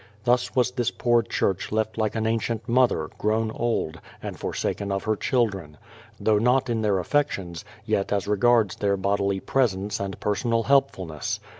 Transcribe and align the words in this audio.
Thus 0.23 0.55
was 0.55 0.71
this 0.71 0.89
poor 0.89 1.21
church 1.21 1.71
left 1.71 1.95
like 1.95 2.15
an 2.15 2.25
ancient 2.25 2.67
mother, 2.67 3.11
grown 3.19 3.51
old, 3.51 4.01
and 4.19 4.35
forsaken 4.39 4.91
of 4.91 5.03
her 5.03 5.15
children,— 5.15 5.77
though 6.19 6.39
not 6.39 6.71
in 6.71 6.81
their 6.81 6.97
affections, 6.97 7.63
yet 7.85 8.11
as 8.11 8.27
regards 8.27 8.75
their 8.77 8.97
bodily 8.97 9.39
presence 9.39 9.99
and 9.99 10.19
personal 10.19 10.63
helpfulness. 10.63 11.39